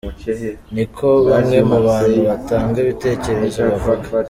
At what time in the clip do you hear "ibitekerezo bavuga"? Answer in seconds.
2.83-4.07